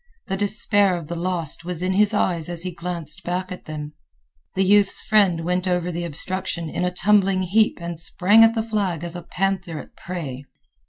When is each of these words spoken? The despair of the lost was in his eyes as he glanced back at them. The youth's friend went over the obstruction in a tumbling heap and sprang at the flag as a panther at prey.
The 0.25 0.35
despair 0.37 0.95
of 0.95 1.09
the 1.09 1.15
lost 1.15 1.63
was 1.63 1.83
in 1.83 1.93
his 1.93 2.11
eyes 2.11 2.49
as 2.49 2.63
he 2.63 2.71
glanced 2.73 3.23
back 3.23 3.51
at 3.51 3.65
them. 3.65 3.93
The 4.55 4.63
youth's 4.65 5.03
friend 5.03 5.45
went 5.45 5.67
over 5.67 5.91
the 5.91 6.05
obstruction 6.05 6.69
in 6.71 6.83
a 6.83 6.89
tumbling 6.89 7.43
heap 7.43 7.77
and 7.79 7.99
sprang 7.99 8.43
at 8.43 8.55
the 8.55 8.63
flag 8.63 9.03
as 9.03 9.15
a 9.15 9.21
panther 9.21 9.77
at 9.77 9.95
prey. 9.95 10.45